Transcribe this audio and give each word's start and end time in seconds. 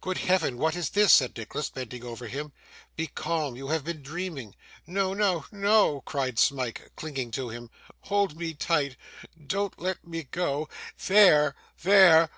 'Good 0.00 0.16
Heaven, 0.16 0.56
what 0.56 0.74
is 0.76 0.88
this?' 0.88 1.12
said 1.12 1.36
Nicholas, 1.36 1.68
bending 1.68 2.02
over 2.02 2.26
him. 2.26 2.54
'Be 2.96 3.06
calm; 3.06 3.54
you 3.54 3.68
have 3.68 3.84
been 3.84 4.00
dreaming.' 4.02 4.54
'No, 4.86 5.12
no, 5.12 5.44
no!' 5.52 6.00
cried 6.06 6.38
Smike, 6.38 6.90
clinging 6.96 7.30
to 7.32 7.50
him. 7.50 7.68
'Hold 8.04 8.34
me 8.34 8.54
tight. 8.54 8.96
Don't 9.46 9.78
let 9.78 10.06
me 10.06 10.22
go. 10.22 10.70
There, 11.06 11.54
there. 11.82 12.30